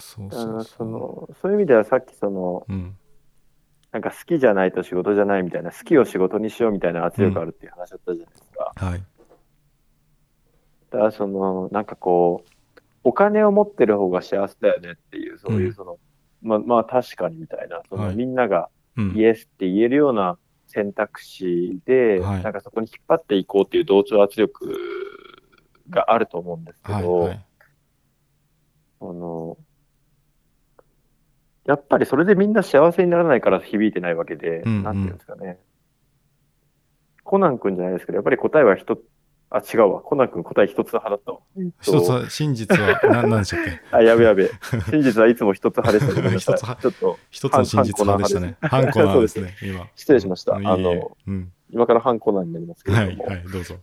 [0.00, 0.84] そうあそうそ。
[0.84, 2.96] うのそういう意味ではさっきそのうん。
[3.92, 8.72] なんか好きじゃないと仕事じゃないみたいな好きを仕事にしようみたいな圧力あるっていう話だったじゃないですか。
[8.76, 9.02] はい。
[10.90, 15.98] だからそのなんかこうお金を持ってる方が幸せだよねっていうそういううんその、
[16.42, 19.16] まあまあ確かにみたいなその、はいみんながうん。
[19.16, 20.36] イエスって言えるような
[20.66, 24.74] 選択肢で、はいなんかそこに引っ張っていこうっていう同調圧力
[25.88, 27.02] があると思うんですけはい。
[27.02, 27.46] ど、はい。
[29.00, 29.56] あの
[31.66, 35.58] やっぱりそれでみんな幸せにならないから響いてないわけで、うんうんなんていうんですかね。
[37.24, 39.00] コナン君じゃないですけど、やっぱり答えは一つ、
[39.50, 40.00] あ、違うわ。
[40.00, 41.38] コナン君答え一つ派だったわ。
[41.80, 43.80] 一つは、真実は、ななんでしたっけ？
[43.90, 44.48] あ、やべやべ。
[44.90, 46.54] 真実はいつも一つ派でした。
[46.54, 48.56] 一つ派ちょっと、一つの真実派でしたね。
[48.60, 49.88] ハンコなんですね、 今。
[49.96, 50.54] 失礼しました。
[50.54, 51.52] あの、うん。
[51.70, 53.74] 今から反コナンになりますけれはい、ども、はい、どうぞ。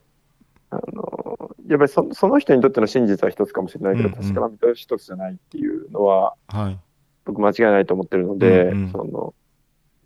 [0.70, 6.80] あの、やっぱりそその人にとっての真実は一つかもしれないけど、確かな一つじゃないっていうのは、はい。
[7.26, 8.92] 僕間違いないと思ってるので、うんうん。
[8.92, 9.34] その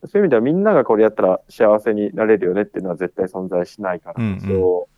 [0.05, 4.15] そういう意味ではみんながこれやったら幸せになれるよねっていうのは絶対存在しないから。
[4.15, 4.97] こそ、うん。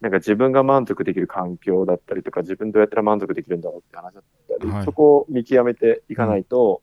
[0.00, 4.22] なんか自分が満足できる環境だったりとか、自分どうやったら満足できるんだろうって話だっ
[4.60, 4.84] たり、はい。
[4.84, 6.82] そこを見極めていかないと、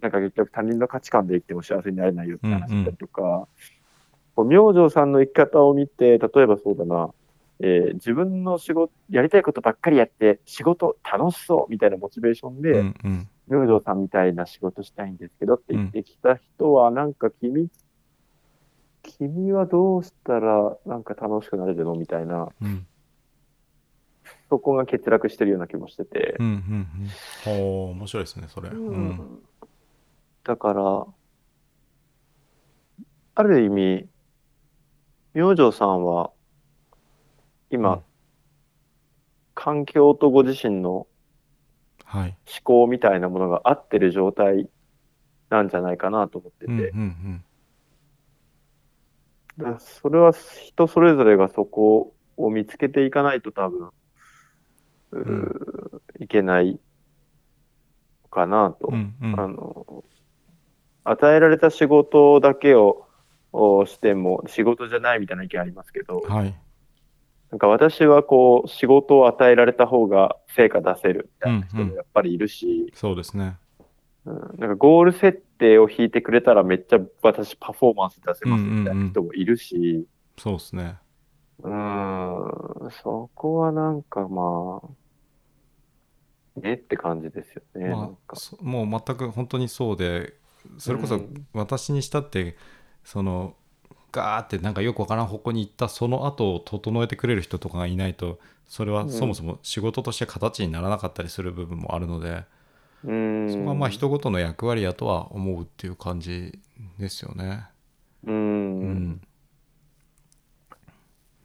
[0.00, 3.48] なんか結局他人の価値観で生きても幸せになれないよって話だったりとか、
[4.34, 7.10] こう明星さんの生き方を見て、例えばそうだな、
[7.60, 13.28] えー自分の仕事、やりたいことばっかりやって、仕事楽しそうみたいなモチベーションで、うん、うん。
[13.48, 17.68] 明星さんみたいな仕事したいんですけどって言ってきた人は、なんか君、
[19.02, 22.86] 君はどうしたらなんか楽しくなれるのみたいな、うん、
[24.48, 26.42] そこが欠落してるような気もしててう。
[26.42, 26.52] ん、うん。
[27.46, 28.70] うんおー面白いですね、それ。
[28.70, 29.42] うん。
[30.44, 31.06] だから、
[33.36, 34.08] ある意味、
[35.34, 36.30] 明星さんは、
[37.70, 38.02] 今、うん
[39.56, 41.08] 環境とご自身のはい。
[42.20, 44.68] 思考みたいなものが合ってる状態
[45.50, 47.44] なんじゃないかなと思ってて、うん、うん、
[49.58, 53.90] だからそれは人それぞれがそこを見つけていかないと多分、
[55.12, 56.80] うーいけない
[58.30, 58.88] かなと。
[58.88, 59.14] うん。
[59.22, 60.04] うん、あの、
[61.04, 63.06] 与えられた仕事だけを
[63.56, 66.54] をしても仕事じゃないみたいな意見ありますけど、はい。
[67.54, 71.88] なんか私はこう仕事を与えられた方が成果出せるみたいな人うんうん。
[71.90, 73.58] もやっぱりいるし、そうですね。
[74.24, 74.58] うん。
[74.58, 80.04] なんかゴール設定を引いてくれたらめっちゃ私パフォーマンス出せますみたいな人もいるし、
[80.36, 80.96] そうですね。
[81.62, 84.82] うーん、そこはなんかま
[86.56, 87.86] あ、ねって感じですよね。
[87.86, 90.34] なんまあ、もう全く本当にそうで、
[90.78, 91.46] それこそうん。
[91.52, 92.56] 私にしたって、
[93.04, 93.54] その、
[94.14, 102.44] ガーってなんかよくわからん方向に行ったその後を整えてくれる人とかがいないとそれはそもそも仕事として形にならなかったりする部分もあるので、
[103.04, 103.50] うーん。
[103.50, 106.58] そこはまあ人ごとの役割やとは思うっていう感じ
[106.98, 107.64] ですよね。
[108.24, 108.32] うー。
[108.32, 109.20] うんん。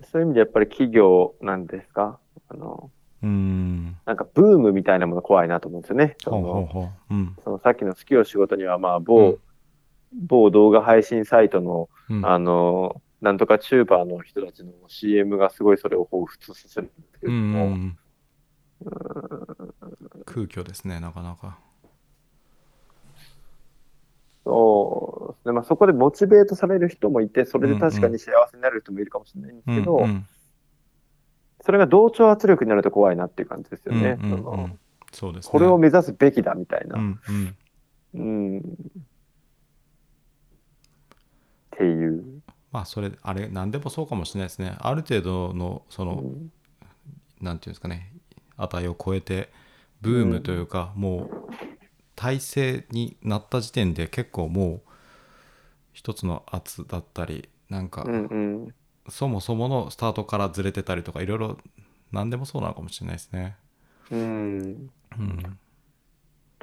[0.09, 2.19] そういう意味でやっぱり企業なんですか？
[2.47, 2.89] あの、
[3.21, 3.97] うん。
[4.05, 6.15] なんかブームみたいなもの怖いなと思うんですよね。
[6.23, 9.37] そのさっきの好きを仕事にはまあう某、ん
[10.13, 17.97] 某動画配信サイトの、うんあの、なんとかチューバーの人たちの CM がすごいそれを彷彿させるんですけども、ん。
[20.25, 21.59] 空虚ですね、なかなか。
[24.45, 25.51] そうで。
[25.51, 30.27] まあそこでモチベートされる人もいて、それで確かに幸せになる人もいるかもしれないんですけど、うんうん
[31.61, 34.17] それが同調圧力になると怖いなっていう感じですよね。
[34.23, 34.79] うんうんそのうん
[35.11, 35.51] そうですね。
[35.51, 36.97] これを目指すべきだみたいな。
[36.97, 37.55] うんうん
[38.13, 38.23] う
[38.57, 38.63] ん。
[41.79, 42.41] っていう。
[42.71, 46.51] まあそれあれ何でもそうかもしれないですねある程度のその、うん
[47.41, 48.11] なんていうんですかね
[48.57, 49.49] 値を超えて
[50.01, 51.49] ブームというか、もう
[52.15, 54.81] 体制になった時点で結構もう
[55.93, 58.75] 一つの圧だったりなんか、うんうん。
[59.09, 61.57] そもそものスタートからずれてたりとかいろいろ
[62.11, 63.55] 何でもそうなのかもしれないですね。
[64.11, 64.89] うん。
[65.17, 65.57] うん、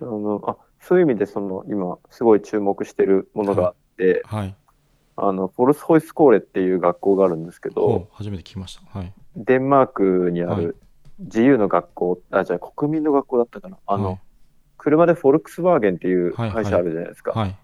[0.01, 4.55] あのあそういう意味でその今すごい注目してるものがあって、はい。
[5.17, 8.99] あのフォルスホイスコーレっていう学校があるんですけど、お初めて聞きました。
[8.99, 9.13] はい。
[9.35, 10.77] デンマークにあはいる
[11.19, 14.21] 自由の学校、あじゃあ国民の学校だったかなあの、はい
[14.79, 17.57] 車でフォルクスワーゲンっていうはいはい会社あるじゃないですか、はい。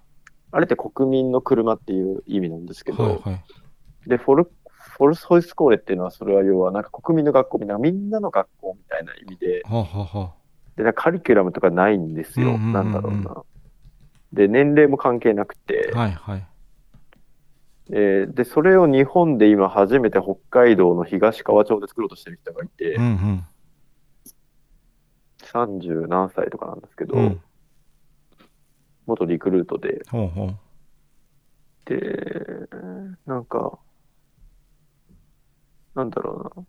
[0.51, 3.19] あれって国民の車っていう意味なんですけど、はい。
[3.23, 4.09] はい。
[4.09, 4.51] でフォル
[4.93, 10.33] フォルスホイスコーレっていうのはそれは要はなんか国民の学校みたいなみんなの学校みたいな意味ではあ、は
[10.77, 13.43] でカリキュラムとかないんですよ、うんうんうんうんなんだろうな
[14.33, 16.47] で年齢も関係なくて、はいはい。
[17.91, 23.45] えーで、それを日本で今初めて北海道の東川町で作ろうとしてる人がいて、うんうん。
[25.53, 27.41] 30何歳とかなんですけど、うん。
[29.07, 30.57] 元リクルートで、ほうほう。
[31.85, 32.69] で、
[33.27, 33.79] なんか、
[35.95, 36.67] なんだろうな。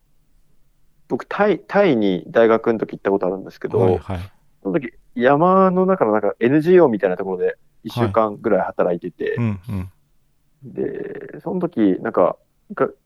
[1.08, 4.20] 僕、タイ、タイに大学の時行ったことあるんですけど、はいはい。
[4.64, 9.90] その時、山の中のなんか NGO みたいなところで1週間ぐらい働いてて、うんうん
[10.64, 12.38] で、その時、なんか、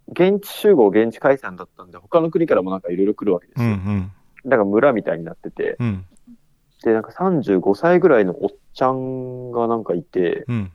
[0.08, 3.68] 現地集合、現地解散だったんで、他の国からもなんかいろいろ来るわけですよ。
[3.68, 4.12] うんうん
[4.46, 6.06] なんか村みたいになってて、うん
[6.84, 10.72] で、なんか35歳ぐらいのおっちゃんがなんかいて、うんうん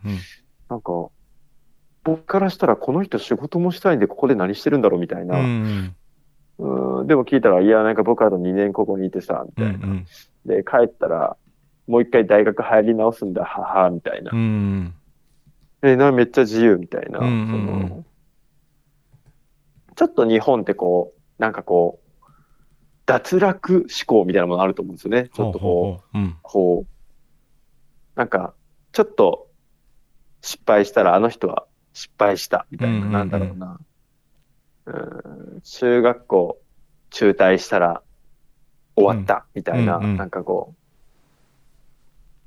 [0.69, 1.08] なんか、
[2.05, 5.38] 僕からしたらこの人仕事もしたいんでここで何してるんだろうみたいうんうな。
[5.43, 5.94] ん
[7.00, 9.87] うん、でも聞いたら、いや、なんか僕あと2年ここにいてさ、みたいな。
[9.87, 10.06] うんうん
[10.44, 11.37] で、帰ったら、
[11.87, 14.37] もう一回大学入り直すんだ、はは、みたいなう。
[14.37, 14.93] ん
[15.82, 17.19] え、な、めっちゃ自由みたいな。
[17.19, 18.05] うんうんうんその
[19.94, 22.31] ちょっと日本ってこう、なんかこう、
[23.05, 25.29] 脱落思考みたいなものあると思うんですよね。
[25.34, 28.55] ちょっとこう、ほうほうほううんこう、なんか、
[28.93, 29.49] ちょっと
[30.40, 33.81] 失敗したらあの人は失敗したみたいな、うんうんうんなんだろうな。
[34.87, 34.90] う
[35.58, 36.58] ん中学校
[37.11, 38.02] 中退したら
[38.96, 40.75] 終わったみたいな、うんうんなんかこ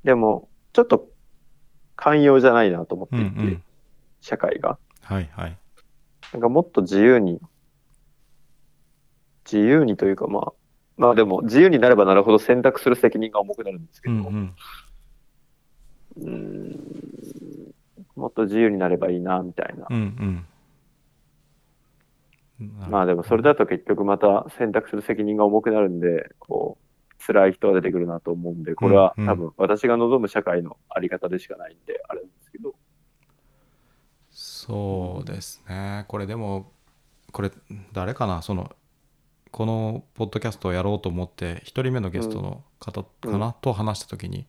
[0.04, 0.06] う。
[0.06, 1.10] でも、ちょっと
[1.96, 3.64] 寛容じゃないなと思っていて、うんうん。
[4.22, 4.78] 社会が。
[5.02, 5.58] はいはい。
[6.34, 7.40] なんかもっと自由に、
[9.46, 10.54] 自由にというかまあ、
[10.98, 14.56] まあでも自由になればなるほど選択する責任が重くなるんですけど、うん
[16.18, 17.74] うん。
[18.16, 19.88] もっと自由になればいいな、みたいな。
[19.90, 20.46] うん
[22.60, 22.82] うん。
[22.90, 26.85] まあでもそれだと結局また選択する責任が重くなるんで、こう、
[27.20, 32.76] 辛い人が出てくるなと思うんで、これは多分私が望む社会のあり方でしかないんで、あれなんですけど。
[34.32, 36.06] そうですね。
[36.08, 36.72] これでも
[37.32, 37.52] これ
[37.94, 38.42] 誰かな？
[38.42, 38.76] その
[39.52, 44.46] このポッドキャストをやろうと思って1人目のゲストの方かな、と話した時に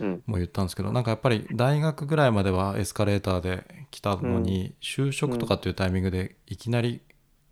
[0.00, 0.22] うん。
[0.26, 7.00] も言ったんですけどなんかやっぱり大学ぐらいまではエスカレーターで来たのに、就職とかっていうタイミングでいきなり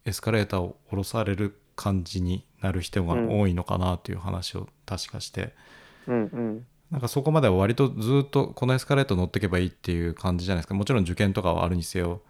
[0.05, 5.55] エスカレーターを降ろされる感じになる人が多いのかなという話を確かして、
[6.06, 6.67] うんうん。
[6.91, 10.75] なんかそこまでは割とずっとこのエスカレーター乗ってけばいいっていう感じじゃないですか。
[10.75, 12.23] もちろん受験とかはあるにせよ。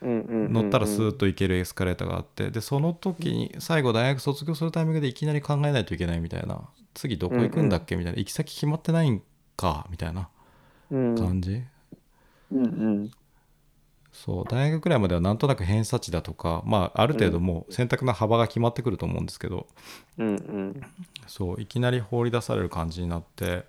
[0.00, 0.52] うんうんうんうん。
[0.52, 6.68] 乗ったらスーッと行けるエスカレーターがあってでその時に最後大学卒業するタイミングでいきなり考えないといけないみたいな。
[6.94, 8.18] 次どこ行くんだっけみたいな。
[8.18, 9.22] 行き先決まってないん
[9.56, 10.28] かみたいな
[10.90, 11.14] うん。
[11.16, 11.62] 感じ、
[12.50, 12.66] うんう
[13.04, 13.10] ん
[14.24, 19.68] そう大学ぐらいまではなんとなく偏差値だとかまあある程度もう選択の幅が決まってくると思うんですけど、
[20.18, 20.82] うんうん。
[21.28, 23.64] そういきなり放り出される感じになって。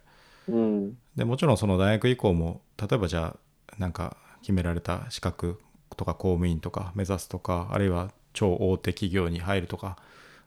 [0.48, 0.98] うん。
[1.16, 3.36] でもちろんその大学以降も例えばじゃ
[3.72, 5.62] あなんか決められた資格
[5.96, 9.98] とか公務員とか目指すとかあるいは超大手企業に入るとか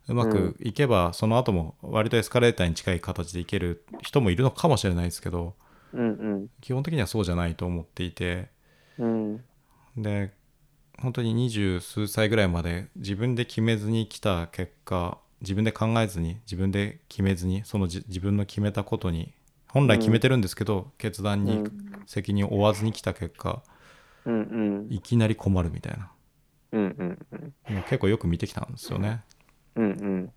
[0.09, 5.55] うまくいけばその後も割とエスカレーターに近い形でいける人もいるのかもしれないですけど
[5.93, 6.49] うん。
[6.61, 8.49] 基本的にはそうじゃないと思っていて。
[8.99, 9.45] うん
[9.97, 10.33] で
[10.99, 19.35] 本当に二十数歳ぐらいまで自分で決めずに来た結果自分で考えずに自分で決めずにそのじ自分の決めたことに
[19.73, 21.65] 本来決めてるんですけど、決断に
[22.07, 23.63] 責任を負わずに来た結果
[24.27, 24.93] うんうん。
[24.93, 26.11] いきなり困るみたいな。
[26.73, 27.19] うん
[27.69, 29.23] うん結構よく見てきたんですよね。
[29.77, 30.31] うん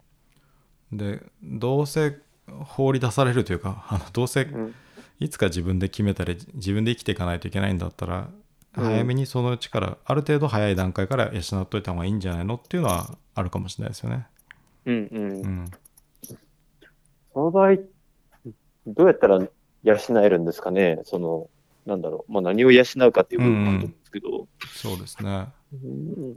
[0.92, 0.98] うん。
[0.98, 2.18] でどうせ
[2.48, 4.76] 放り出されるというかあのどうせうん。
[5.20, 8.45] いつか自分で決めたり自分で生きていかないといけないんだったらうん
[8.76, 14.28] 早めにそのうちからある程度早い段階から養っといた方がいいんじゃないのっていうのはあるかもしれないですよね。
[14.86, 15.72] うんうんうん、
[17.34, 17.78] その場合、
[18.88, 19.40] どうやったら
[19.84, 21.00] 養えるんですかね？
[21.06, 21.50] その、
[21.86, 22.32] なんだろう。
[22.32, 24.48] まあ何を養うかっていう部分もあるんですけど。
[24.74, 25.48] そうですね。
[25.74, 26.36] うん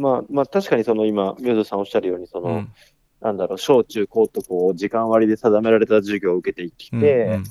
[0.00, 2.72] まあ、まあ確かにその今、宮戸さんおっしゃるように、その、うん
[3.20, 7.44] なんだろう、小中高とこう、時間割で定められた授業を受けてきて、うんうん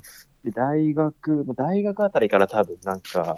[0.44, 3.38] で大学、大学あたりから多分なんか、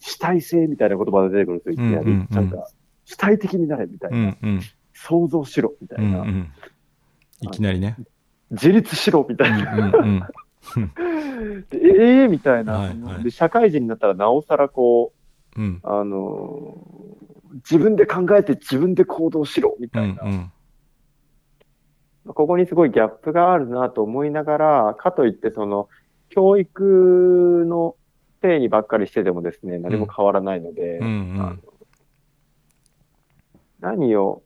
[0.00, 2.04] 主体性みたいな言葉が出てくるんですよ、いきなり。
[2.06, 2.68] うんうんうんなんか、
[3.04, 4.16] 主体的になれみたいな。
[4.16, 4.60] うんうん
[5.00, 6.24] 想像しろみたういな。
[6.24, 6.52] んうん
[7.40, 7.96] いきなりね。
[8.50, 9.72] 自立しろみたいな。
[9.74, 10.22] うんうん
[11.70, 13.30] でええみたいな、はいはいで。
[13.30, 15.12] 社会人になったらなおさらこ
[15.56, 17.18] う、うんあのー
[17.70, 20.22] 自分で考えて自分で行動しろみうたいな。
[20.24, 20.52] んうん
[22.26, 25.88] ここにすごいギャップがあるなと思いながら、かといってその、
[26.30, 27.96] 教育の
[28.40, 31.10] 定義ばっかりしててもですね、何も変わらないので、うんう
[31.42, 31.62] ん
[33.80, 34.42] 何を、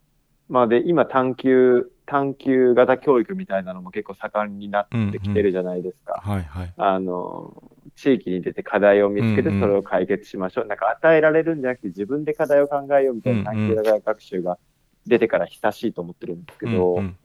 [0.51, 6.21] まあで、今探究、探究型教育みたいなのも結構盛んになってきてるじゃないですか。
[6.23, 6.75] はいはい。
[6.77, 7.63] あの、
[7.97, 10.67] 地域に出て課題を見つけてうんうんそれを解決しましょう。
[10.67, 14.59] なんか与えられるんじゃなくて自分で課題を考えようみたいなうんうん探究型学習が
[15.07, 17.17] 出てから久しいと思ってるんですけど、うん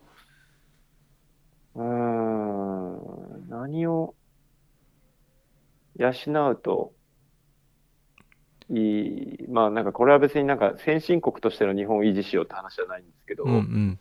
[1.75, 4.15] うーん、何を
[5.97, 6.93] 養うと
[8.69, 13.99] いい、まあなんかこれは別になんか先進国としての日本を維持しようって話じゃないんですけど、うんうん。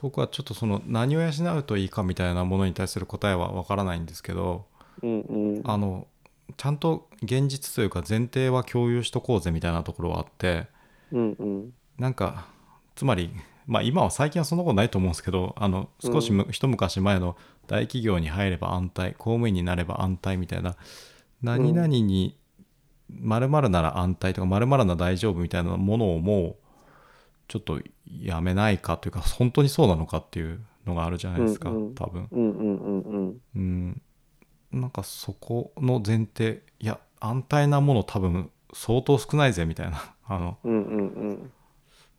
[0.00, 4.66] 僕はちょっとその何を養うといいかみたいなものに対する答えはわからないんですけど
[5.02, 6.06] うんうん、あの
[6.56, 10.66] ちゃんと現実というか前提は共有しとこうぜみたいなところはあって
[11.12, 12.46] うんうん、なんか
[12.96, 13.30] つまり
[13.66, 20.76] まあ今は最近はそんなことないと思うんですけどあの少しむ、一昔前の大企業に入れば安泰公務員になれば安泰みたいな
[21.42, 22.36] 何々に
[23.08, 26.56] 〇〇なら安泰とか〇〇なら大丈夫みたいなものをもう
[27.48, 31.94] ちょっとやめないかというか本当にそうなのかっていうのがあるじゃないですか、うんうん。
[31.94, 32.28] 多分。
[32.30, 34.02] うんうんうんうん、うん。
[34.72, 40.58] なんかそこの前提いや安泰なもの多分相当少ないぜみたいなあの。
[40.64, 41.02] うんうんう
[41.32, 41.52] ん。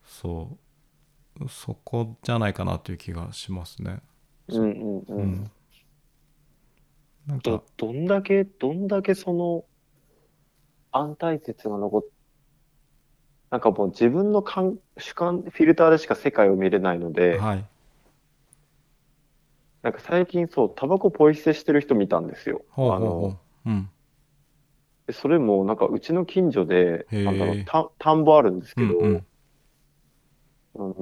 [0.04, 0.65] そう
[1.48, 4.00] そこじゃないかなという気がしますね。
[4.48, 5.04] うんうんう。
[5.08, 5.22] うん。
[5.22, 5.50] ん、
[7.26, 7.50] なんか。
[7.50, 9.64] どどんだけ、どんだけその
[10.92, 12.02] 安泰説が残っ
[13.50, 17.64] なんかもう自分の感主観、フィルターでしか世界を見れないので、はい。
[19.82, 22.62] なんか最近そう、タバコポイ捨てしてる人見たんですよ。
[22.72, 23.00] あほうほう。
[23.00, 23.38] ほ
[23.70, 23.86] の
[25.12, 29.26] それもなんかうちの近所で、なんだろうた田んぼあるんですけど、うんうん
[30.78, 30.94] あの、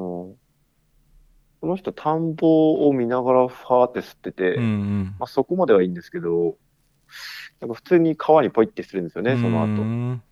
[1.61, 6.57] この人田んぼを見ながらファーって吸ってて、うんうんまあ、そこまではいいんですけど、
[7.61, 9.83] なんか普通に川にポイってするんですよね、そのう後。
[9.83, 10.23] ん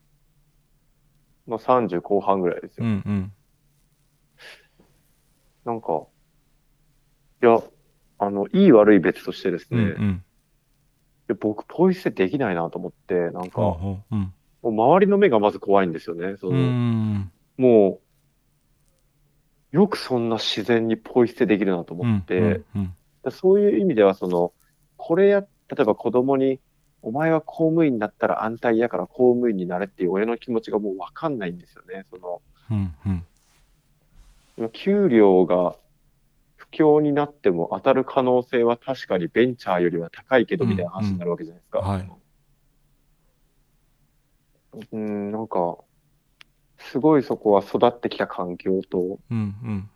[1.47, 2.91] まあ、30後半ぐらいですうよ。
[2.91, 3.33] んうん
[5.65, 6.07] なんか、
[7.43, 7.63] いや、
[8.19, 10.25] あの、いい悪い別としてですうんね、いうん
[11.29, 14.35] や僕、ポイ捨てできないなと思って、なんか、ほうもほううん
[14.65, 16.37] う周りの目がまず怖いんですよね。
[16.37, 18.02] そうのんもう、
[19.73, 22.61] よくそんな自然にポイ捨てできるなと思って、
[23.31, 24.53] そういう意味では、その、
[24.97, 25.47] これや、例
[25.81, 26.61] えば子供に、
[27.01, 32.05] お前は公務員になったら安泰やから公務員になれっていう親の気持ちがもうわかんないんですよね。
[32.11, 33.27] その、うんうん
[34.59, 35.77] 今給料が
[36.57, 41.79] 不況になっても当たる可能性は確かにベンチャーよりは高いけどみたいな話になるわけじゃないですか。
[41.81, 42.11] うんはい
[44.93, 45.77] うん、なんか、
[46.93, 49.91] すごいそこは育ってきた環境と、うんうん。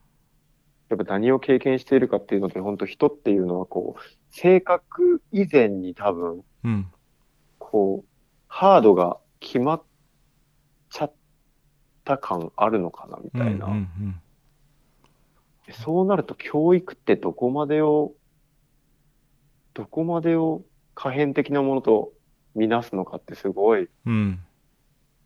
[0.89, 4.01] やっぱ何を経験しているかっていうので、本当人っていうのはこう、
[4.31, 6.91] 性格以前に多分、うん。
[7.59, 8.09] こう、
[8.49, 9.83] ハードが決まっ
[10.89, 11.13] ちゃっ
[12.05, 13.67] た感あるのかなみうんたいな。
[13.67, 14.21] うんうん
[15.73, 18.13] そうなると教育ってどこまでを、
[19.75, 20.63] どこまでを
[20.95, 22.13] 可変的なものと
[22.55, 24.41] みなすのかってすごい、うん。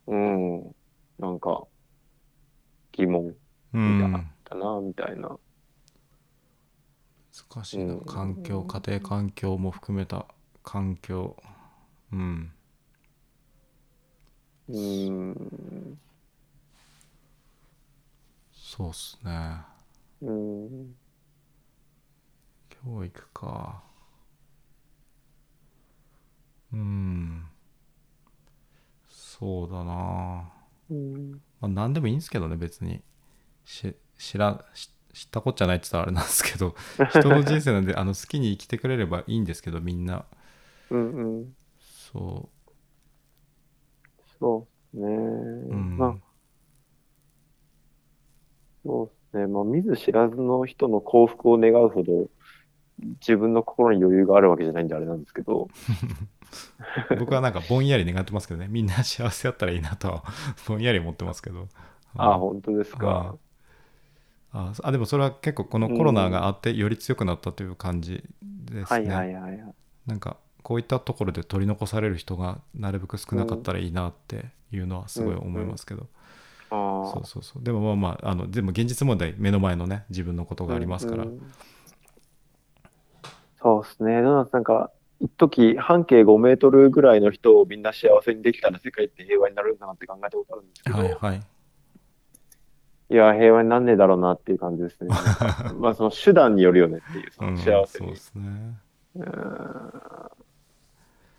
[0.06, 0.74] うん、
[1.20, 1.66] なんか
[2.92, 3.34] 疑問
[3.74, 4.00] うん。
[4.44, 5.38] だな、みたいな。
[7.52, 7.94] 難しいな。
[7.94, 8.00] うん。
[8.04, 10.26] 環境家庭環境も含めた
[10.62, 11.36] 環境。
[12.12, 12.52] うん。
[14.68, 15.98] うん、
[18.52, 19.56] そうっすね。
[20.22, 20.94] うん、
[22.68, 23.82] 教育か。
[26.72, 27.46] うん。
[29.08, 29.92] そうだな。
[29.92, 30.59] うん、
[31.60, 33.02] まあ何でもいいんですけどね別に。
[33.64, 36.74] し知らし知ったこっちゃないって言ったらあれなんですけど
[37.10, 40.24] 人の人生なんであの好きに生きてくれればいいんですけどみんな。
[40.90, 42.48] うん、うん、そ
[44.40, 45.08] そうですね。
[45.08, 45.96] う、うん。
[45.98, 46.16] まあ、
[48.84, 49.46] そうですね。
[49.46, 52.28] まあ、見ず知らずの人の幸福を願うほど、
[53.20, 55.68] 自分の心に余裕があるわけじゃないんであれなんですけど、
[57.18, 58.68] 僕はなんかぼんやり願ってますけどね。
[58.68, 60.24] みんな幸せだったらいいなとは
[60.66, 61.68] ぼんやり思ってますけど。
[62.16, 63.36] ああ、本当ですか。
[64.52, 69.74] ああでもそれは結構このコロナがあってより強くなったという感じですね、はいはいはいはい。
[70.06, 76.08] なんかこういったところで取り残される人がなるべく少なかったらいいなっていうのはすごい思いますけど、
[76.70, 77.62] ああそうそうそう。
[77.62, 81.40] でもまあまああのでも現実問題目の前のね自分のことがありますから、うんうん。
[83.62, 84.22] そうですね。
[84.22, 91.42] なんかなんか、一時半径5メートルぐらいの人をみんな幸せにできたら世界って平和になるんだなって考えたことあるんですけど、はいはい
[93.12, 95.08] いや、平和になんねえだろうなっていう感じですね。
[95.80, 98.06] まあ、その手段によるよねっていう、そうんの幸せに。
[98.06, 98.80] そうですね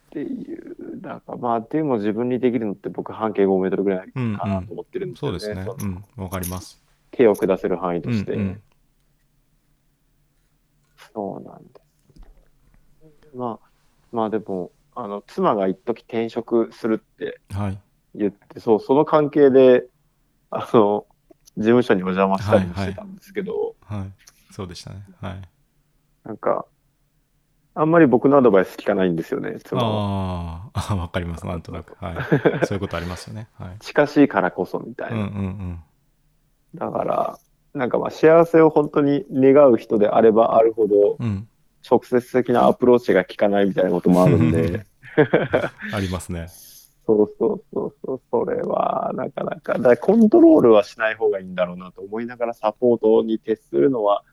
[0.07, 5.39] っていう、だからまあ、でも自分にできるのって僕半径5メートルぐらいかなと思ってるんですよね。
[5.39, 8.33] そうですねそのうんわかります手を下せる範囲として。
[8.33, 8.61] うんうん
[11.13, 11.81] そうなんで
[13.13, 13.35] す。
[13.35, 13.70] まあ、
[14.11, 17.79] まあでも、あの、妻が一時転職するってはい
[18.13, 19.85] 言って、そう、その関係で、
[20.49, 21.05] あの、
[21.57, 24.11] 事務所にお邪魔したりもしてたんですけど、はい
[24.51, 25.41] そうでしたねはい
[26.25, 26.65] なんか、
[27.73, 29.57] あんまり僕のアドバイス聞かないんですよね。
[29.65, 31.95] そのあーあ、わかります、なんとなく。
[32.03, 32.15] はい。
[32.67, 33.47] そういうことありますよね。
[33.57, 33.77] はい。
[33.79, 35.27] 近しいからこそみたいうんうな。
[35.29, 35.83] ん
[36.75, 37.39] だから、
[37.73, 41.47] なんかまあ幸せを本当に願う人であればあるほど、うん。
[41.91, 41.97] うん。
[41.97, 44.85] 直接的なアプローチが効かないみたいなこともあるんで、
[45.93, 46.47] ありますね。
[47.05, 54.23] そうそうそうそう、それはなかなか、だコントロールはしない方がいいんだろうなと思いながらサポートに徹するのは、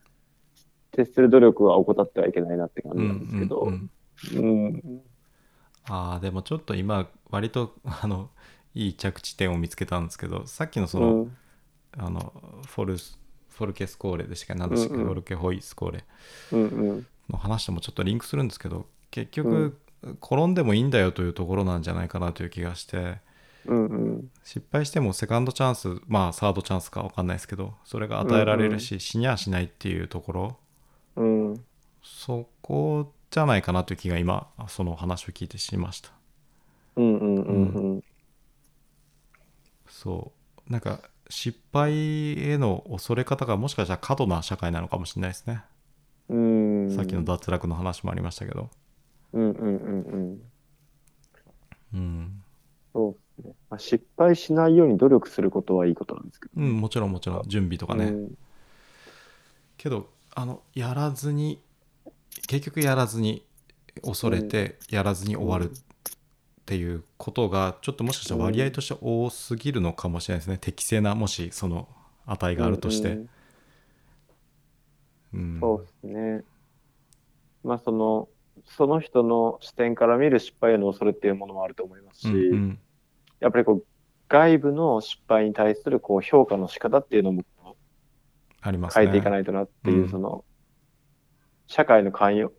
[0.92, 3.90] 徹する努力は怠ってはいけないなって感じうんなんですけど、うん
[4.34, 5.02] うんうん、
[5.86, 8.30] ああ、でもちょっと今、割と、あの、
[8.74, 11.36] いい着地点を見つけたんですけど、さっきのその、うん。
[11.96, 12.32] あの、
[12.66, 14.60] フォルス、フォルケスコーレでしたっけ？
[14.60, 15.06] 何でしたっけ、うんうん。
[15.06, 16.04] フォルケホイスコーレ。
[16.52, 19.78] うんうんの話ともちょっとリンクするんですけど、結局、
[20.22, 23.18] 転んでもいいんだよというところなんじゃないかなという気がして、
[23.64, 24.30] うんうん。
[24.44, 30.56] 失敗してもセカンドチャンス、まあサードチャンスか分かんないですけど、それが与えられるし、死にはしないっていうところ、
[31.16, 31.64] うん。
[32.02, 36.10] そこじゃないかなという気が今、その話を聞いてしました。
[36.96, 37.94] うんうんうん。
[37.94, 38.04] うん。
[39.88, 40.32] そ
[40.68, 40.72] う。
[40.72, 41.92] なんか、失敗
[42.50, 45.62] への恐れ方がもしかしたら過度な社会なのかもしれないですね。
[46.28, 48.68] うんさっきの脱落の話もありましたけど。
[49.32, 50.42] うんうんうんうん
[51.94, 52.42] うん。
[52.92, 58.06] そうですね、まあ、失敗しないように努力することはいいことなんですけどうん、もちろんもちろん、準備とかね。
[58.06, 58.38] うん
[59.78, 61.62] けど、あの、やらずに、
[62.48, 63.44] 結局やらずに、
[64.02, 65.74] 恐れて、やらずに終わるっ
[66.66, 70.58] ていうことが、ちょっともしかしたら割合として多すぎるのかもしれないですね。
[70.60, 71.88] 適正な、もしその
[72.26, 73.12] 値があるとして。
[73.12, 73.30] うん
[75.34, 75.58] うん。
[75.60, 76.44] そうですね。
[77.64, 78.28] まあその、
[78.64, 82.78] その人の視点から見る失敗への恐れっていうものもあると思いますし、うんうん。
[83.40, 83.84] やっぱりこう、
[84.28, 87.44] 外部の失敗に対するこう評価の仕方っていうのも
[88.60, 89.06] ありますね。
[89.06, 90.08] 変えていかないとなっていう、うん。
[90.08, 90.44] その、
[91.66, 92.52] 社会の寛容、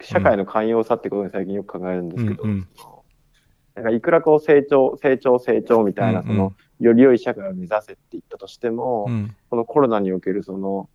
[0.00, 2.68] 社会の寛容さってことに最近よく考えるんですけど、うんうん。
[3.74, 6.26] なんかいくらこう成長、成長、成長みたいな、うん。
[6.26, 9.36] その、より良い社会を目指せって言ったとしても、うん。
[9.50, 10.88] このコロナにおけるその、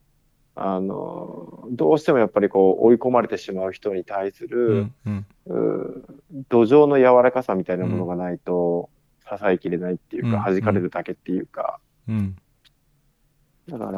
[0.60, 5.26] あの、どうしてもやっぱりこう追い込まれてしまう人に対すうる、んうん。
[5.46, 6.06] う
[6.50, 8.90] 土壌の柔らかさみたいなものがないと、
[9.22, 12.36] 支えきれないっていうか、うん弾かれるだけっていうか、うん。
[13.70, 13.92] だから、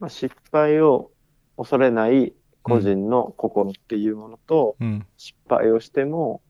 [0.00, 1.12] まあ、失敗を
[1.56, 2.32] 恐れない
[2.62, 5.06] 個人の心っていうものと、うん。
[5.16, 6.42] 失敗をしても、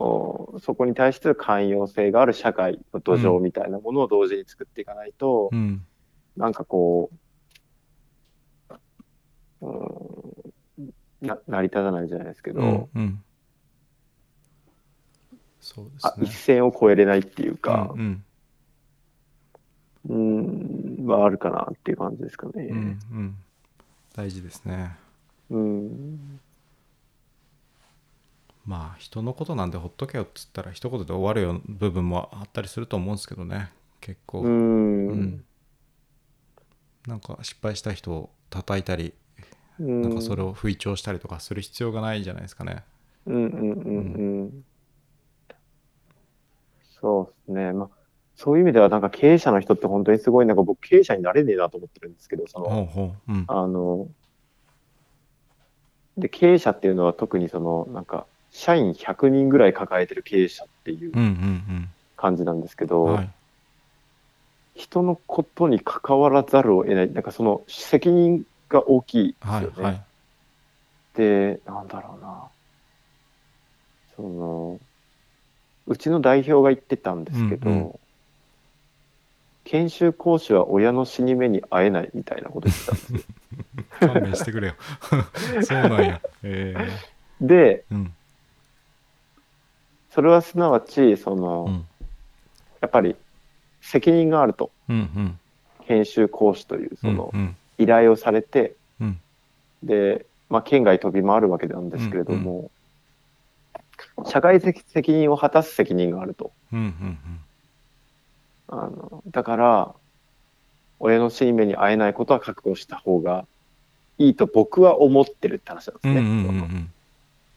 [0.00, 5.84] おそこに対して寛容性がある社会の土壌みたいなものを同時に作っていかないと、うん。
[6.36, 7.16] なんかこう、
[9.62, 10.92] うん。
[11.26, 13.22] な成り立たないじゃないですけど、うんうん。
[15.60, 16.26] そうですね。
[16.26, 17.92] 線を越えれないっていうか。
[17.94, 18.24] うん、うん。
[20.08, 20.14] う
[21.04, 22.98] ん、はあるかなっていう感じですかうんね。
[23.12, 23.36] うん。
[24.14, 24.96] 大事ですね。
[25.50, 26.40] うん、
[28.66, 33.70] まあ人のことなんでほっとけよっつったら一言で終わるような部分もあったりすると思うんですけどね。
[34.00, 35.08] 結構、ううん。
[35.10, 35.44] ん、
[37.06, 39.12] なんか失敗した人を叩いたり、うん、
[39.82, 42.84] なんかそれを吹聴したりとかする必要がないじゃないですかね。
[43.26, 44.64] うんうんうんうん。
[47.00, 47.72] そうですね。
[47.72, 47.88] まあ、
[48.36, 54.08] そういう意味では、なんか経営者の人って本当にすごい、なんか僕経営者になれねえなと思ってるんですけど、その、ほうんあの、
[56.16, 63.30] で、経営者っていうのは特にその、なんか、社員100人ぐらい抱えてる経営者っていううんうん感じなんですけど、うんはい
[64.74, 69.66] 人のことに関わらざるを得ない、なんかその責任が大きいですよね。
[69.76, 70.02] はいはい。
[71.14, 72.44] で、なんだろうな。
[74.16, 74.80] その、
[75.86, 77.94] うちの代表が言ってたんですけど、うんうん。
[79.64, 83.20] 研修講師は親の死に目に会えないみたいなこと言ってたんですよ。
[84.12, 84.74] 勘弁してくれよ。
[85.62, 86.20] そうなんや。
[86.42, 86.74] え。
[87.40, 88.14] で、ー、うん。
[90.10, 91.86] それはすなわち、その、うん。
[92.80, 93.16] やっぱり
[93.80, 94.70] 責任があると。
[94.88, 95.38] うんうん。
[95.86, 99.20] 研修講師という、うんその、うん依頼をされて、うん。
[99.82, 102.70] で、まあ、県外飛び回るわけなんですけれども、
[104.26, 106.52] 社会的責任を果たす責任があると。
[106.72, 107.18] うんうん
[108.68, 109.94] あのだから、
[110.98, 113.44] 親の死に目に会えないことは覚悟した方が
[114.16, 116.20] いいと僕は思ってるって話なんですね。
[116.20, 116.90] うんうんうん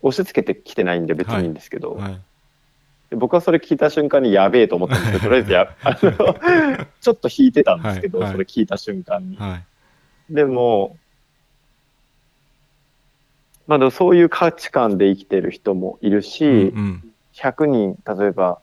[0.01, 2.21] 押し付けてきてないんで別にいいんですけど、うんはい。
[3.09, 8.27] で僕はそれ聞いた瞬間にやべえと思ったんですけど、とりあえずやあの ちょっと引いてたんですけど、はい。
[8.27, 8.33] はい。
[8.33, 9.37] それ聞いた瞬間に。
[10.29, 10.97] はいでも、
[13.67, 17.13] まあでもそういう価値観で生きてる人もいるし、うんうん。
[17.33, 18.59] 100人、例えば、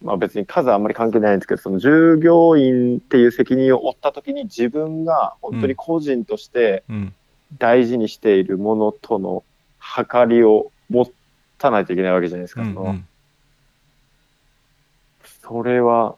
[0.00, 7.14] まあ別に数はあんまり関係ないんですけど、その従業員っていう責任を負った時に自分が本当に個人として、うん。
[7.58, 9.42] 大事にしているものとの
[9.80, 11.10] 計りを持
[11.56, 12.62] たないといけないわけじゃないですか。
[12.62, 12.88] そのうん。
[12.88, 13.08] うん
[15.48, 16.16] それは、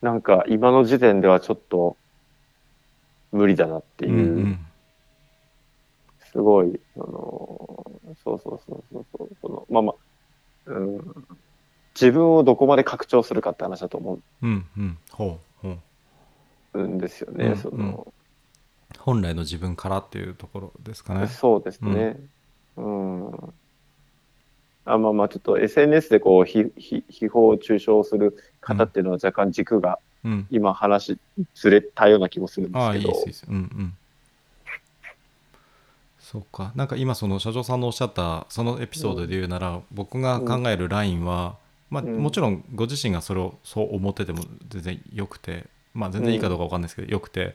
[0.00, 1.96] なんか今の時点ではちょっと
[3.32, 4.66] 無理だなっていう、うんうん。
[6.32, 7.86] すごい、あの
[8.24, 11.26] そうそうそうそうそう、そのまあまあ、うん、
[11.94, 14.66] 自分をどこまで拡張するかって話だと思うん。
[14.76, 15.76] うんほうほ
[16.74, 16.78] う。
[16.80, 17.46] うんですよね。
[17.46, 18.12] うんその。
[18.98, 21.26] 本来の自分からっていうところですかね。
[21.28, 22.16] そうですね。
[22.76, 23.54] うん。
[24.84, 30.09] あまあまあちょっと SNS でこうひひ誹謗中傷する方っていうのは若干軸がうん
[30.50, 31.18] 今話
[31.54, 33.12] ずれたような気もするんでああいいすけど。
[33.12, 33.96] ですいいですうんうん。
[36.20, 36.72] そうか。
[36.74, 41.56] なんか今その社長さんのおっしゃったそのエピソードで言うなら、僕が考えるラインは、
[41.90, 42.18] まあ、うん。
[42.18, 47.54] もちろんご自身がそれをそう思ってても全然よくてまあ全然いいかどうかわかんないですけど、よくて。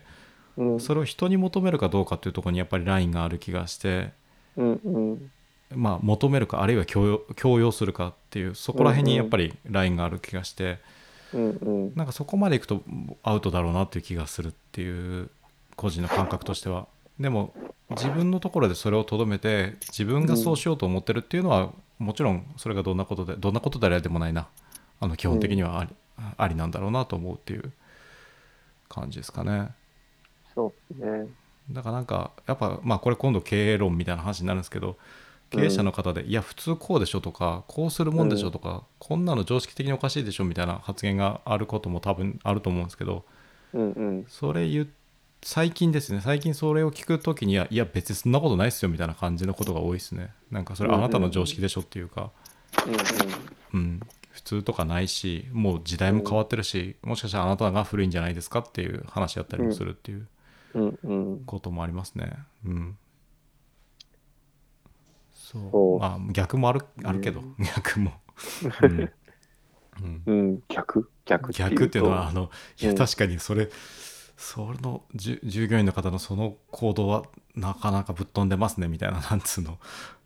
[0.56, 0.80] うん。
[0.80, 4.10] それを人に求めるかどうかっていうところにやっぱりラインがある気がして
[4.56, 5.30] うんうん。
[5.74, 10.78] まあ求めるかあるいは強要強要するかっていうそこら辺にやっぱりラインがある気がして、
[11.36, 11.92] うんうん。
[11.94, 12.82] なんかそこまでいくと
[13.22, 15.30] アウトだろうなっていう気がするっていう
[15.76, 16.88] 個人の感覚としては。
[17.20, 17.54] でも
[17.90, 24.48] 自分のところでそれをとどめて自分がそうしようと思ってるっていうのは、もちろんそれがどんなことでどんなことであれでもないな。
[24.98, 25.90] あの基本的にはあり,、
[26.36, 27.72] ありなんだろうなと思うっていう
[28.88, 29.70] 感じですかね。
[30.54, 31.28] そうですね。
[31.70, 34.96] だからなんかやっぱまあこれ今度経営論みたいな話になるんですけど
[35.50, 43.24] 経営者の方で、いや普通こうでしょとかこうするもんでしょとか、こんなの常識的におかしいでしょみたいな発言があることも多分あると思うんですけど
[44.28, 44.88] それ言う
[45.42, 46.20] 最近ですね。
[46.20, 50.32] 最近それを聞くときにはいや別にそんなことないっすよみたいな感じのことが多いですね。
[50.50, 52.30] なんかそれあなたの常識でしょっていうか、
[53.72, 60.26] うんうん、普通とかないしもう時代も変わってるし、もしかしたらあなたが古いんじゃないですかっていう話やったりもするっていう
[61.46, 62.32] こともありますね。
[62.64, 62.98] うん
[65.52, 66.04] そう。
[66.04, 67.64] あ逆もあるあるけど、 うん。
[67.64, 68.12] 逆も、
[70.26, 70.62] うん。
[70.68, 71.10] 逆？
[71.24, 71.74] 逆っていうと。
[71.74, 72.96] 逆っていうのはあのいやうん。
[72.96, 73.68] 確かにそれ、
[74.36, 79.78] その従業員の方のその行動はなかなかぶっ飛んでますねみたいななんつうの、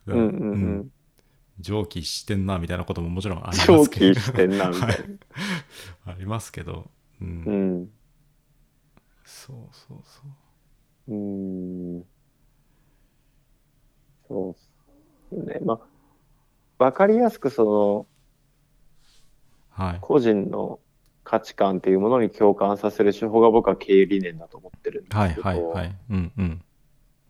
[0.07, 0.91] うんうんうん。
[1.61, 4.15] 上記してんなみたいなことももちろんありま長すけど。
[4.15, 4.89] 期してんなみたい
[6.07, 6.13] な。
[6.13, 7.29] ありますけど、うん。
[7.45, 7.53] う
[7.83, 7.91] ん。
[9.25, 10.23] そうそうそ
[11.09, 11.13] う。
[11.13, 12.05] うーん。
[14.29, 14.70] そうです
[15.33, 15.61] ね。
[15.65, 15.81] ま
[16.79, 18.07] あ、わかりやすくその
[19.71, 19.99] はい。
[20.01, 20.81] 個人の
[21.25, 26.63] 価値観っていうものに共感させる手法が僕は経営理念だと思ってるんですはいけど、はいはいうんうん。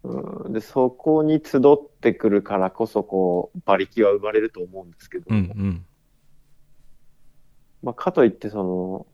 [0.02, 1.60] うん、でそこに集っ
[2.00, 5.86] てくるからこそこう馬力は生まれると思うんですけど、うんうん。
[7.82, 9.06] まあ、かといってその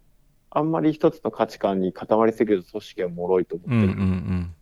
[0.51, 4.55] あんまり一つの価値観に固まりすぎると組織は脆いと思ってるん。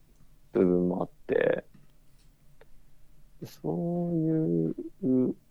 [0.52, 1.64] 部分もあって、
[3.46, 4.74] そういう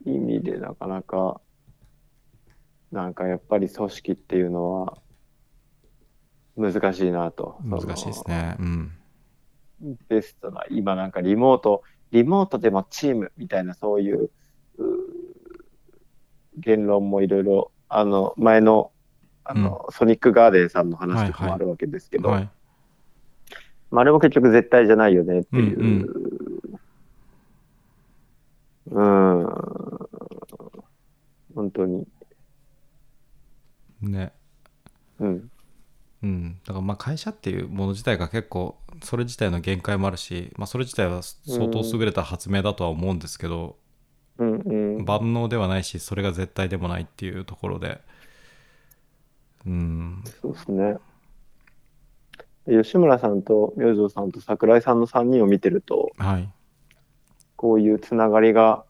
[0.05, 1.41] 意味でなかなか、
[2.91, 4.97] なんかやっぱり組織っていうのは
[6.55, 7.57] 難しいなと。
[7.63, 8.91] 難しいですねうん。
[10.07, 14.29] ベストな、今なんかリモート、リモートでもチームみたいなそういう
[14.77, 14.83] う
[16.57, 18.91] 言論もいろいろ、あの、前の、
[19.43, 22.49] あの、ソニックガーデンさんの話とかもあるわけですけど、はい
[23.93, 25.79] まあ、あれも結局絶対じゃないよねっていう。
[25.79, 26.09] うん、
[28.89, 30.09] 本
[31.71, 32.05] 当に。
[34.01, 34.33] ね
[35.19, 35.49] うん。
[36.23, 43.75] うん、だからまあ会社っていうもの自体が結構それ自体の限界もあるし、まあ、それ自体は相当優れた発明だとは思うんですけど、
[44.37, 45.05] うんうん。
[45.05, 47.99] 万能ではないしそれが絶対でもないっていうところで
[49.65, 50.97] うんそうですね。
[52.65, 56.49] 吉村さんと明星さんと桜井さんの3人を見てると、はい
[57.63, 58.83] こういうつながりが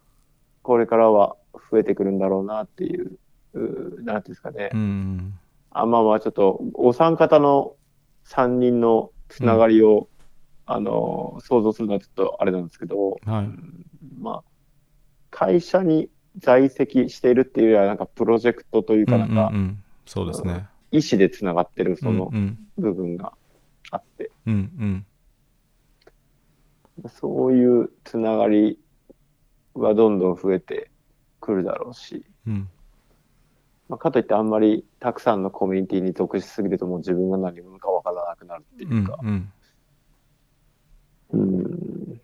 [0.63, 1.35] これからは
[1.69, 3.19] 増えてくるんだろうなっていう、
[3.53, 4.71] うなんていうんですかね。
[4.73, 5.33] うん。
[5.69, 7.75] あまあまあちょっとお三方の
[8.25, 10.07] 3人のつながりを、
[10.65, 13.49] あの想像するのはちょっとあれなんですけど、はい。
[14.19, 14.43] まあ
[15.29, 16.09] 会社に
[16.39, 19.31] 在籍しているっていうよりはなんかプロジェクトといううんうかなん。
[19.31, 20.65] んかうんそうですね。
[20.89, 22.57] 意思でつながってるそのうんうん。
[22.79, 23.33] 部分が
[23.91, 25.05] あって、うんうん
[27.07, 28.79] そういうつながり
[29.73, 30.91] はどんどん増えて
[31.39, 32.69] くるだろうし、うん。
[33.89, 39.51] まあ、かといってあんまりたくさんのコミュニティに属しすぎるともう自分が何者かわからなくなるっていうか、うん
[41.31, 42.19] うん、っ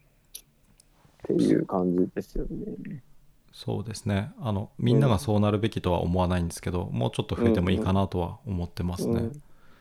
[1.23, 3.03] ていう感じですよね。
[3.51, 4.31] そうですね。
[4.39, 9.29] あのみんながそうなるべきとは思わないんですけど、もうちょっと増えてもいいかなとは思ってますね、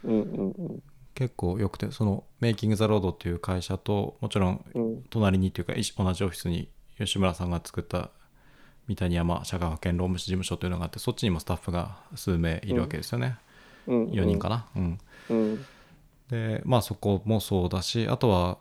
[0.05, 0.83] うんうんうん
[1.19, 5.03] 結構よくてそのメイキング・ザ・ロードっていう会社ともちろんうん。
[5.11, 8.11] 隣にっていうか同じオフィスに吉村さんが作った
[8.87, 13.37] 三谷山社会保険労務士事務所というのがあってそっちにもスタッフが数名いるわけですよね、
[13.89, 14.05] うん。
[14.11, 14.67] 4人かな？
[14.77, 14.99] うん
[15.31, 15.65] うん。
[16.31, 18.59] でまあそこもそうだしあとは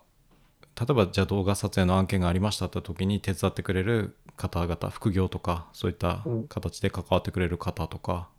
[0.80, 8.30] 例えばじゃあ動画撮影の案件がありましたって時に手伝ってくれる方々副業とかそういったうん形で関わってくれる方とか、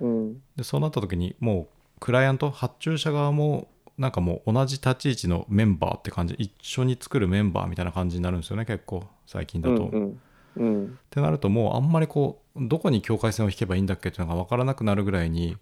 [0.00, 0.34] うん。
[0.54, 1.68] でそうなった時にもう
[2.04, 9.84] クライアント発注者側もなんかもう同じ立ち位置のメンバーって感じ一緒に作るメンバーみたいな感じになるんですよね結構最近だと。
[9.84, 10.20] うん。
[10.56, 10.84] うん。
[10.84, 15.56] ってなるともうあんまりこうどこに境界線を引けばいいんだっけっていうのが分からなくなるぐらいに、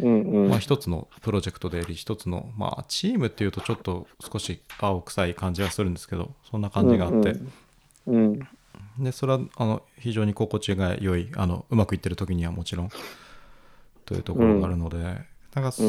[0.00, 0.22] うん。
[0.22, 0.48] うん。
[0.48, 7.36] まあ、一つのプロジェクトであり一つのまあチームっていうとちょっと少し青臭い感じはするんですけどそんな感じがあって、
[8.06, 8.40] うん。
[8.98, 12.90] でそれはあの非常に心地が良いあのうまくいってる時にはもちろん
[14.06, 15.82] というところがあるので、なんかそ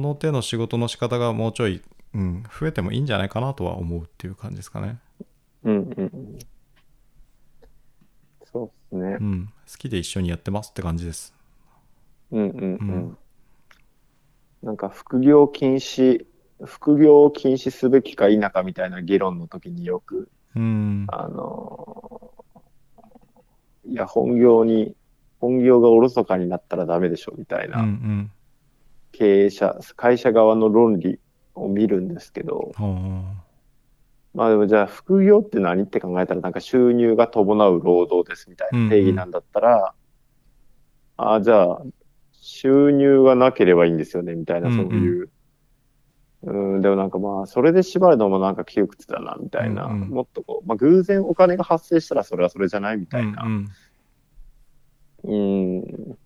[0.00, 1.82] の手の仕事の仕方がもうちょい、
[2.14, 4.98] うん、増えてもいいんじゃないかなとは思うっていう感じですかね。
[5.64, 5.74] うん。
[5.74, 6.38] うん。
[8.52, 9.24] そうですねう。
[9.24, 11.34] ん、好きで一緒にやってますって感じです。
[12.32, 13.18] うんうんううんん。
[14.62, 16.26] なんか副業禁止、
[16.64, 22.26] 副業を禁止すべきか否かみたいな議論の時によく、うん、あのー
[23.88, 24.96] いや、本業に、
[25.38, 28.30] 本業がおろそかになったらダメでしょみたいうんうなん
[29.16, 31.18] 経営者、会社側の論理
[31.54, 33.34] を見るんですけど、は
[34.34, 39.94] まあでもじゃあ副業って何って考えたらなんか収入が伴う労働ですみたいな定義なんだったら、
[41.16, 41.82] ああ、じゃあ
[42.32, 45.30] 収入がなければいいんですよねみたいなうんうんそういう。
[46.42, 49.86] うん、でもなんかまあ、それで縛るのもなんか窮屈だな、みたいな。
[49.86, 53.42] うんうんもっとこう、まあ偶然お金が発生したらそれはそれじゃないみあたいな。
[53.42, 53.68] うん
[55.24, 56.18] うん。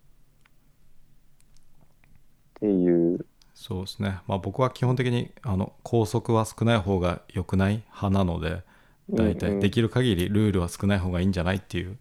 [2.61, 3.25] っていう。
[3.53, 4.19] そうですね。
[4.27, 8.63] まあ僕は基本的にあの拘束は少ない方が良くない派なので、
[9.09, 11.97] 大体できる限りルールは少ない方がいいんじゃないっていう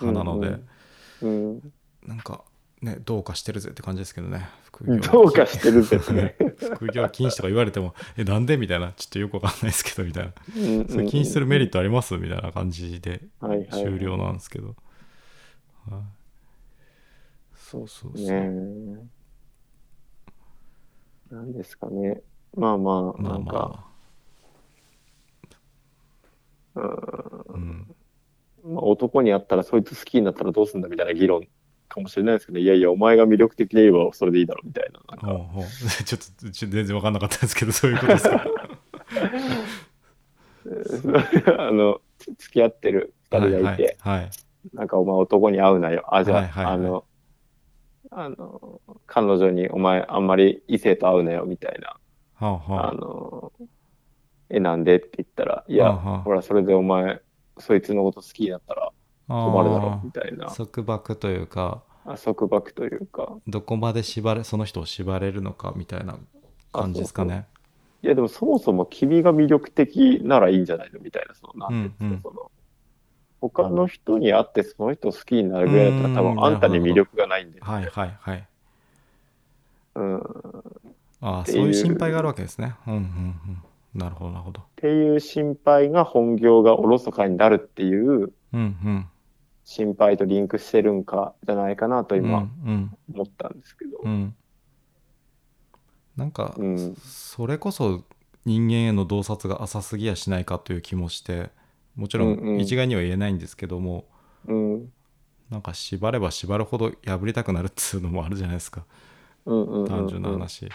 [0.00, 0.60] 派なので、
[1.22, 1.72] うん。
[2.06, 2.44] なんか
[2.82, 4.48] ね、どうかしてるぜって感じですけどね。
[4.64, 6.36] 副業どうかしてるぜね。
[6.76, 10.32] 副業禁止とか言われても、え、なんでみたいな、ちょっとよくわかんないですけど、みたいな。
[10.56, 14.76] うんうんそれ禁止するメリットありますみたいな感じではいはいはい終了なんですけど。
[15.88, 16.16] はい
[17.54, 18.26] そうそうそう。
[18.26, 19.15] ね
[21.30, 21.34] え。
[21.34, 22.22] なんですかね。
[22.56, 23.84] まあまあ、まあなんか、
[26.74, 27.86] まうんあ、うん。
[28.64, 31.46] まあ、男に会ったらそいつ好きになったらどうすんだみたいな議論
[31.88, 35.00] かもしれないですけど、いやいや、お前が魅力的で言えばそれでいいだろうみたいな。
[35.08, 35.64] なんかほうほう
[36.04, 38.44] ちょっとちょ全然わかんなかったですけど、そういうことですか？
[41.58, 44.30] あの、つ付き合ってる二人がいて、はい、はい。
[44.74, 46.04] なんかお前男に会うなよ。
[46.14, 47.04] あ、じゃあ、はいはいはいあの、
[48.10, 51.96] あの、彼女にお前あんまり異性と会うなよみたいな。
[52.34, 53.52] はあはあの、
[54.50, 54.96] え、なんで？
[54.96, 57.20] って言ったら、いや、はあはあほら、それでお前、
[57.58, 58.92] そいつのこと好きになったら
[59.28, 59.44] あ。
[59.50, 63.36] 困るだろあみたいなー、束縛というか、あ束縛というか。
[63.48, 66.18] どこまで縛れ、その人を縛れるのかみたいな
[66.72, 67.46] 感じですかね。
[68.02, 71.00] いや、でもそもそも君が魅力的ならいいんじゃないの？
[71.00, 72.50] みたいな、その、なんていうんですか、うんその、
[73.50, 78.48] 他の人に会ってその人を好きになるぐらいだったら、多うん分あんたに魅力がないんで、はいはいはい。
[79.94, 80.18] うん。
[80.18, 80.22] っ
[81.20, 82.74] ああ、そういう心配があるわけですね。
[82.86, 83.62] うんうんうん。
[83.94, 84.62] なるほどなるほど。
[84.76, 89.06] ていう心配が本業がおろそかになるっていううんうん。
[89.64, 93.98] 心配とリンクしてるんかじゃないかなとうん今うん思ったんですけど。
[94.02, 94.34] うん。
[96.16, 98.04] なんか、うんそれこそ
[98.44, 101.50] 人間への洞察が浅すぎやしないかという気もして
[101.96, 104.06] もちろうんうんん一概には言えないんですけども、
[104.46, 104.92] うん。
[105.50, 108.84] なんか縛れば縛るほど破りたくなるっつうのもあるじゃないですか
[109.46, 109.86] うんうんうんうん。
[109.86, 110.68] 単純な話、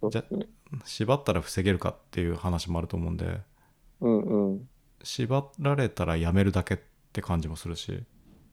[0.00, 0.46] そうですね。
[0.84, 3.40] 縛ったら防げるかっていう話もあると思うんで
[4.00, 4.68] うんうん。
[5.02, 6.78] 縛られたらやめるだけっ
[7.12, 8.02] て感じもするし、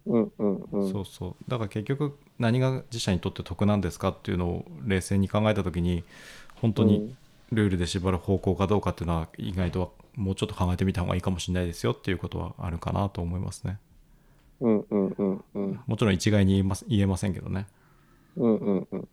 [0.05, 0.91] うんうんうん。
[0.91, 6.03] そうそうだから結局何が自社にとって得なんですかっていうのを冷静に考えた時に
[6.55, 7.15] 本当に
[7.51, 13.80] ルールで縛る方向かどうかっていうのは意外とはもうちょっと考えてみた方がいいかもしれないですよっていうことはあるかなと思いますね
[14.62, 15.80] うんうんうんうん。
[15.86, 17.67] もちろん一概に言えます言えませんけどね
[18.38, 19.08] うんうんうん。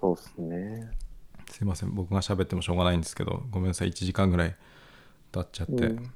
[0.00, 0.90] そうっすね。
[1.50, 4.56] すいません僕が喋ってもしょうがないんですけどごめんなさい1時間ぐらい
[5.32, 6.10] 経っちゃって、うん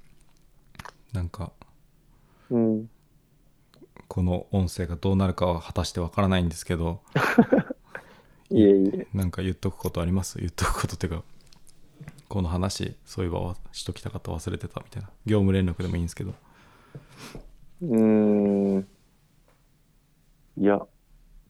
[1.12, 1.52] なんか
[2.50, 2.90] うん。
[4.08, 7.00] この音声がどうなるかは果たしてわからないんですけど
[8.50, 9.06] いえいえ。
[9.14, 10.38] なんか言っとくことあります？
[10.38, 11.22] 言っとくことっていうか
[12.28, 15.08] この話そういえばわしときたかった忘れてたみたいな。
[15.26, 16.32] 業務連絡でもいいんですけど。
[17.82, 18.88] うーん。
[20.56, 20.80] いや、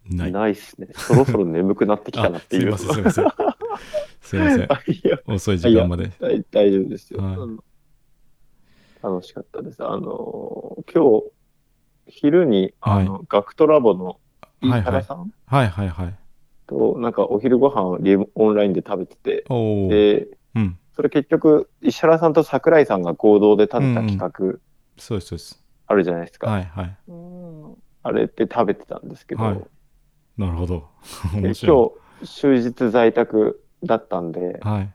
[0.08, 0.32] ない。
[0.32, 0.88] ないっすね。
[0.94, 2.74] そろそろ眠くなってきたなっていう。
[2.74, 3.28] あすいませんすいません。
[4.20, 4.72] すいません。
[4.72, 5.18] あ いや。
[5.26, 6.10] 遅い時間まで。
[6.20, 7.36] 大大丈夫ですよ、はい。
[7.36, 7.58] うん
[9.02, 9.84] 楽しかったです。
[9.84, 11.26] あのー今日、
[12.06, 14.18] 昼に、あの、ガクトラボの
[14.62, 14.82] 飯はいはい。
[14.82, 15.30] 原さん？
[15.44, 16.14] はいはいはい。
[16.66, 17.98] と、なんかお昼ご飯を
[18.34, 19.44] オンラインで食べてて、
[19.90, 20.78] で、うん。
[20.94, 24.58] それ結局、石原さんと桜井さんが合同で立てた企画
[24.96, 25.64] そうですそうです。
[25.86, 26.50] あるじゃないですか。
[26.50, 26.96] はいはい。
[27.08, 27.74] うん。
[28.02, 29.60] あれって食べてたんですけど、はい。
[30.36, 30.88] なるほど。
[31.34, 34.94] で面白今日、終日在宅だったんでい、はい。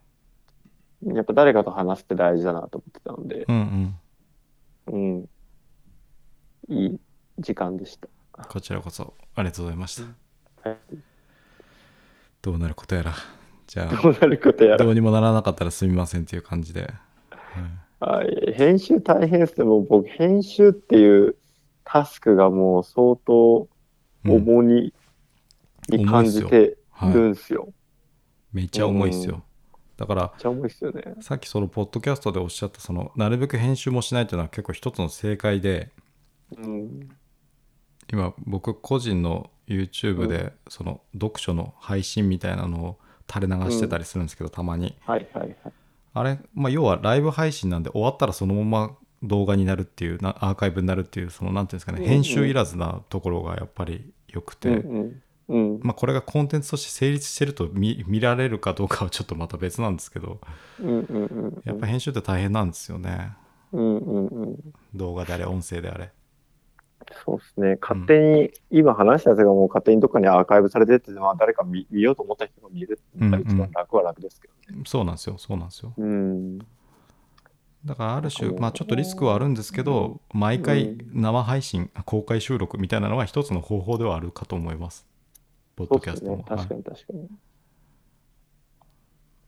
[1.16, 3.96] やっぱ誰かと話すって大事だなと思ってたので、うん
[4.88, 5.20] うん。
[5.20, 5.30] うん。
[6.70, 7.00] いい
[7.40, 8.08] 時間でした。
[8.48, 9.96] こちらこそありがとうございまし
[10.64, 10.70] た。
[10.70, 10.78] はい。
[12.42, 13.14] どうなることやら
[13.70, 14.76] じゃどうなることやら。
[14.76, 16.92] あどうにもならなかったらすみませんっていう感じで、
[18.00, 19.64] はいはい、編集大変ですね。
[19.64, 21.36] もう僕、編集っていう
[21.84, 23.68] タスクがもう相当
[24.26, 24.94] うん重荷
[25.88, 27.72] に感じてはいるんすよ。
[28.52, 29.44] めっちゃ重いっすよ、うん
[29.98, 31.04] だからめっちゃ重いっすよね。
[31.20, 35.92] さっきそのポッドキャストでおっしゃったそのなるべく編集もしないというのは結構一つの正解で
[36.58, 37.10] うん。
[38.12, 43.00] 今僕個人の YouTube でその読書の配信みたいなのを
[43.32, 45.74] 垂れ流してたりするんですけど、たまにはいはいはい。
[46.14, 55.22] あれ、まあ、要はライブ配信なんで終わったらそのまま動画になるっていうなアーカイブになるっていうそのなんていうんですかね、うんうん編集いらずなところがやっぱり良くて、うんうん。
[55.50, 60.40] うんまあ、これがコンテンツとして成立してると見見られるかどうかはちょっとまた別なんですけど
[60.80, 61.62] うんうんうん。
[61.66, 63.32] やっぱ編集って大変なんですよね
[63.72, 64.74] うんうんうん。
[64.94, 66.12] 動画であれ音声であれ
[67.26, 67.78] そうですね。
[67.82, 74.84] 勝手に、今話したやつがもう勝手にどっかにアーカイブされてって、まあ誰か見見ようと思った人が見れるっていうのが一番楽は楽ですけどね。
[74.86, 76.60] そうなんですよそうなんですようん。
[77.86, 85.08] だからある種まあちょっとリスクはあるんですけど毎回生配信公開収録みたいなのは一つの方法ではあるかと思います
[85.76, 86.38] ポッドキャストも。
[86.38, 87.30] はい確かに確かに。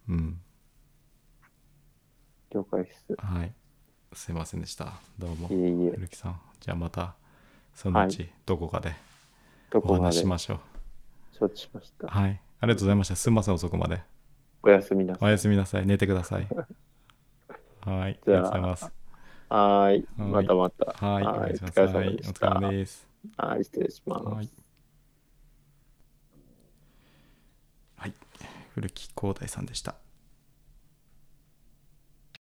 [0.10, 0.42] うん
[2.54, 3.06] 了解です。
[3.18, 3.54] はい
[4.14, 5.92] すいませんでしたどうもいえいえ。
[5.92, 7.16] 古木さんじゃあまた
[7.74, 8.94] そのうちどこかで
[9.74, 10.60] お話ししましょう
[11.38, 12.08] 承知しました。
[12.08, 14.02] はいありがとうございましたすみません遅くまで
[14.62, 15.28] おやすみなさい。
[15.28, 16.48] おやすみなさい寝てください
[17.82, 18.92] はいありがとうございます
[19.50, 20.08] はーい。
[20.18, 21.06] はいまたまた。
[21.06, 23.08] はいおは願いしますいお疲れ様です
[23.38, 24.26] はい、失礼します。
[24.26, 24.50] はい。
[27.98, 28.14] はい。
[28.74, 29.96] 古木光大さんでした。